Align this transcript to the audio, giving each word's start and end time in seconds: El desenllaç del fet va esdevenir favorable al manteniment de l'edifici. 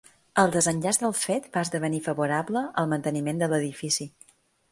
El 0.43 0.53
desenllaç 0.53 0.99
del 1.01 1.11
fet 1.23 1.43
va 1.57 1.63
esdevenir 1.67 1.99
favorable 2.07 2.65
al 2.83 2.91
manteniment 2.95 3.43
de 3.43 3.51
l'edifici. 3.55 4.09